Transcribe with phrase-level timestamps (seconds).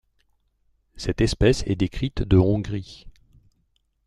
[0.95, 3.05] Cette espèce est décrite de Hongrie.